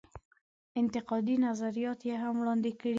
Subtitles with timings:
[0.79, 2.89] انتقادي نظرات یې هم وړاندې کړي دي.